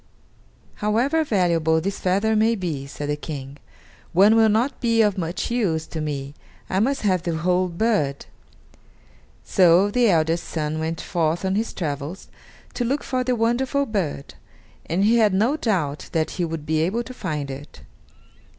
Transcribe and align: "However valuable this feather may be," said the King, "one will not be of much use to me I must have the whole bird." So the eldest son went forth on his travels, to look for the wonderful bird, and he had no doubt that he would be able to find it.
"However 0.77 1.23
valuable 1.23 1.79
this 1.79 1.99
feather 1.99 2.35
may 2.35 2.55
be," 2.55 2.87
said 2.87 3.07
the 3.07 3.15
King, 3.15 3.57
"one 4.13 4.35
will 4.35 4.49
not 4.49 4.81
be 4.81 5.03
of 5.03 5.15
much 5.15 5.51
use 5.51 5.85
to 5.85 6.01
me 6.01 6.33
I 6.71 6.79
must 6.79 7.03
have 7.03 7.21
the 7.21 7.37
whole 7.37 7.67
bird." 7.67 8.25
So 9.43 9.91
the 9.91 10.09
eldest 10.09 10.45
son 10.45 10.79
went 10.79 11.01
forth 11.01 11.45
on 11.45 11.53
his 11.53 11.71
travels, 11.71 12.29
to 12.73 12.83
look 12.83 13.03
for 13.03 13.23
the 13.23 13.35
wonderful 13.35 13.85
bird, 13.85 14.33
and 14.87 15.03
he 15.03 15.17
had 15.19 15.35
no 15.35 15.55
doubt 15.55 16.09
that 16.13 16.31
he 16.31 16.45
would 16.45 16.65
be 16.65 16.81
able 16.81 17.03
to 17.03 17.13
find 17.13 17.51
it. 17.51 17.81